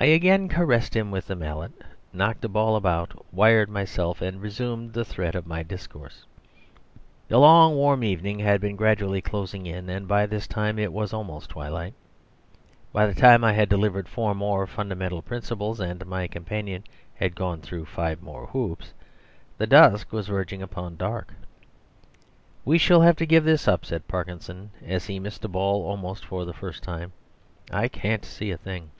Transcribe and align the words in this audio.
I 0.00 0.04
again 0.04 0.48
caressed 0.48 0.94
him 0.94 1.10
with 1.10 1.26
the 1.26 1.34
mallet, 1.34 1.72
knocked 2.12 2.44
a 2.44 2.48
ball 2.48 2.76
about, 2.76 3.24
wired 3.34 3.68
myself, 3.68 4.22
and 4.22 4.40
resumed 4.40 4.92
the 4.92 5.04
thread 5.04 5.34
of 5.34 5.44
my 5.44 5.64
discourse. 5.64 6.24
The 7.26 7.38
long, 7.40 7.74
warm 7.74 8.04
evening 8.04 8.38
had 8.38 8.60
been 8.60 8.76
gradually 8.76 9.20
closing 9.20 9.66
in, 9.66 9.90
and 9.90 10.06
by 10.06 10.26
this 10.26 10.46
time 10.46 10.78
it 10.78 10.92
was 10.92 11.12
almost 11.12 11.50
twilight. 11.50 11.94
By 12.92 13.08
the 13.08 13.20
time 13.20 13.42
I 13.42 13.54
had 13.54 13.68
delivered 13.68 14.08
four 14.08 14.36
more 14.36 14.68
fundamental 14.68 15.20
principles, 15.20 15.80
and 15.80 16.06
my 16.06 16.28
companion 16.28 16.84
had 17.16 17.34
gone 17.34 17.60
through 17.60 17.86
five 17.86 18.22
more 18.22 18.46
hoops, 18.46 18.92
the 19.56 19.66
dusk 19.66 20.12
was 20.12 20.28
verging 20.28 20.62
upon 20.62 20.94
dark. 20.96 21.34
"We 22.64 22.78
shall 22.78 23.00
have 23.00 23.16
to 23.16 23.26
give 23.26 23.42
this 23.42 23.66
up," 23.66 23.84
said 23.84 24.06
Parkinson, 24.06 24.70
as 24.80 25.06
he 25.06 25.18
missed 25.18 25.44
a 25.44 25.48
ball 25.48 25.82
almost 25.84 26.24
for 26.24 26.44
the 26.44 26.54
first 26.54 26.84
time, 26.84 27.10
"I 27.72 27.88
can't 27.88 28.24
see 28.24 28.52
a 28.52 28.56
thing." 28.56 28.90